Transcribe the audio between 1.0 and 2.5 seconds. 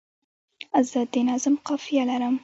د نظم قافیه لیکم.